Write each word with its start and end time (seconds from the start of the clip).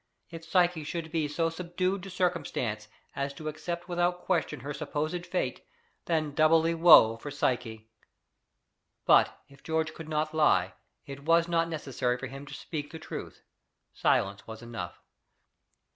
If 0.31 0.43
Psyche 0.43 0.83
should 0.83 1.11
be 1.11 1.27
so 1.27 1.51
subdued 1.51 2.01
to 2.01 2.09
circumstance 2.09 2.87
as 3.15 3.35
to 3.35 3.47
accept 3.47 3.87
without 3.87 4.21
question 4.23 4.61
her 4.61 4.73
supposed 4.73 5.27
fate, 5.27 5.63
then 6.05 6.33
doubly 6.33 6.73
woe 6.73 7.17
for 7.17 7.29
Psyche! 7.29 7.87
But 9.05 9.39
if 9.47 9.61
George 9.61 9.93
could 9.93 10.09
not 10.09 10.33
lie, 10.33 10.73
it 11.05 11.23
was 11.25 11.47
not 11.47 11.69
necessary 11.69 12.17
for 12.17 12.25
him 12.25 12.47
to 12.47 12.53
speak 12.55 12.89
the 12.89 12.97
truth: 12.97 13.43
silence 13.93 14.47
was 14.47 14.63
enough. 14.63 14.97